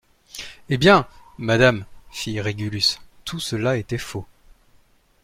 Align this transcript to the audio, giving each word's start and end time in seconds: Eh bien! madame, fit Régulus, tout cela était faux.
Eh 0.71 0.79
bien! 0.79 1.07
madame, 1.37 1.85
fit 2.09 2.41
Régulus, 2.41 2.99
tout 3.23 3.39
cela 3.39 3.77
était 3.77 3.99
faux. 3.99 4.25